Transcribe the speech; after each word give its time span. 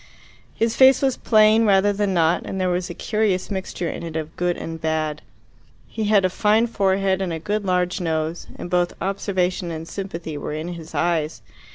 His 0.55 0.75
face 0.75 1.03
was 1.03 1.15
plain 1.15 1.63
rather 1.63 1.93
than 1.93 2.11
not, 2.11 2.43
and 2.43 2.59
there 2.59 2.71
was 2.71 2.89
a 2.89 2.95
curious 2.95 3.51
mixture 3.51 3.87
in 3.87 4.01
it 4.01 4.15
of 4.15 4.35
good 4.35 4.57
and 4.57 4.81
bad. 4.81 5.21
He 5.85 6.05
had 6.05 6.25
a 6.25 6.29
fine 6.31 6.65
forehead 6.65 7.21
and 7.21 7.31
a 7.31 7.37
good 7.37 7.65
large 7.65 8.01
nose, 8.01 8.47
and 8.55 8.67
both 8.71 8.95
observation 8.99 9.69
and 9.69 9.87
sympathy 9.87 10.39
were 10.39 10.53
in 10.53 10.69
his 10.69 10.95
eyes. 10.95 11.43